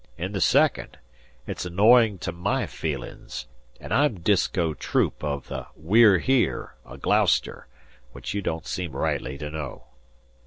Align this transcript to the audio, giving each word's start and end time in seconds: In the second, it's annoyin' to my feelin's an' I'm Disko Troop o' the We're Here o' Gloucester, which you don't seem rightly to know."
In 0.17 0.31
the 0.31 0.41
second, 0.41 0.97
it's 1.45 1.63
annoyin' 1.63 2.17
to 2.21 2.31
my 2.31 2.65
feelin's 2.65 3.45
an' 3.79 3.91
I'm 3.91 4.21
Disko 4.21 4.73
Troop 4.73 5.23
o' 5.23 5.41
the 5.41 5.67
We're 5.75 6.17
Here 6.17 6.73
o' 6.83 6.97
Gloucester, 6.97 7.67
which 8.11 8.33
you 8.33 8.41
don't 8.41 8.65
seem 8.65 8.93
rightly 8.93 9.37
to 9.37 9.51
know." 9.51 9.83